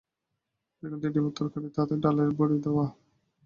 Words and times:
বেগুন 0.83 0.97
দিয়ে 1.01 1.13
ডিমের 1.15 1.33
তরকারি, 1.37 1.67
তাতে 1.77 1.93
ডালের 2.03 2.29
বড়ি 2.39 2.57
দেওয়া! 2.65 2.85